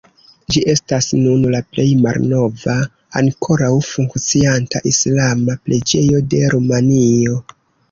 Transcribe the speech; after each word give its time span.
Ĝi 0.53 0.61
estas 0.71 1.09
nun 1.17 1.43
la 1.55 1.59
plej 1.75 1.85
malnova, 2.05 2.79
ankoraŭ 3.21 3.69
funkcianta 3.91 4.83
islama 4.95 5.59
preĝejo 5.69 6.27
de 6.35 6.45
Rumanio. 6.57 7.41